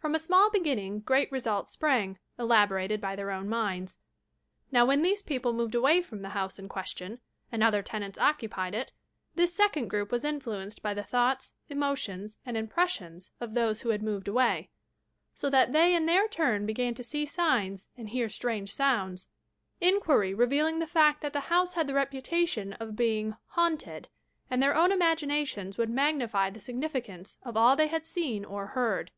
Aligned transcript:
Prom 0.00 0.14
a 0.14 0.18
small 0.18 0.48
beginning 0.50 1.00
great 1.00 1.30
results 1.30 1.70
sprang, 1.72 2.18
elaborated 2.38 2.98
by 2.98 3.14
their 3.14 3.30
own 3.30 3.46
minds. 3.46 3.98
Now, 4.72 4.86
when 4.86 5.02
these 5.02 5.20
people 5.20 5.52
moved 5.52 5.74
away 5.74 6.00
from 6.00 6.22
the 6.22 6.30
house 6.30 6.58
in 6.58 6.66
question, 6.66 7.20
and 7.52 7.62
other 7.62 7.82
tenants 7.82 8.16
occupied 8.18 8.74
it, 8.74 8.92
this 9.34 9.54
second 9.54 9.88
group 9.88 10.10
was 10.10 10.24
influenced 10.24 10.82
by 10.82 10.94
the 10.94 11.02
thoughts, 11.04 11.52
emotions 11.68 12.38
and 12.46 12.56
impressions 12.56 13.32
of 13.38 13.52
those 13.52 13.82
who 13.82 13.90
had 13.90 14.02
moved 14.02 14.28
away, 14.28 14.70
so 15.34 15.50
that 15.50 15.74
they 15.74 15.94
in 15.94 16.06
their 16.06 16.26
tnm 16.26 16.64
began 16.64 16.94
to 16.94 17.04
see 17.04 17.26
signs 17.26 17.86
and 17.98 18.08
hear 18.08 18.30
strange 18.30 18.72
sounds,— 18.72 19.28
inquiry 19.82 20.32
revealing 20.32 20.78
the 20.78 20.86
fact 20.86 21.20
that 21.20 21.34
the 21.34 21.40
house 21.52 21.74
had 21.74 21.86
the 21.86 21.92
reputation 21.92 22.72
of 22.80 22.96
being 22.96 23.36
"haunted," 23.48 24.08
and 24.48 24.62
their 24.62 24.74
own 24.74 24.90
imaginations 24.90 25.76
would 25.76 25.90
magnify 25.90 26.48
the 26.48 26.62
significance 26.62 27.36
of 27.42 27.58
all 27.58 27.76
they 27.76 27.88
had 27.88 28.06
seen 28.06 28.42
or 28.42 28.68
heard. 28.68 29.10